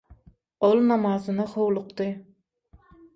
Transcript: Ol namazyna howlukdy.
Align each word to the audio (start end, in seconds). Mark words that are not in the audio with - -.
Ol 0.69 0.79
namazyna 0.91 1.45
howlukdy. 1.51 2.07